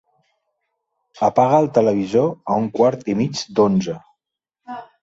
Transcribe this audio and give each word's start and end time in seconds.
Apaga 1.27 1.59
el 1.65 1.69
televisor 1.77 2.27
a 2.55 2.59
un 2.65 2.73
quart 2.81 3.09
i 3.15 3.19
mig 3.21 3.47
d'onze. 3.61 3.99